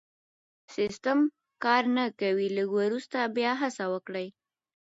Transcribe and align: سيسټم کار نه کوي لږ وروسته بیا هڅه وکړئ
سيسټم 0.75 1.19
کار 1.63 1.83
نه 1.97 2.05
کوي 2.19 2.47
لږ 2.57 2.69
وروسته 2.79 3.17
بیا 3.35 3.51
هڅه 3.61 3.85
وکړئ 3.93 4.27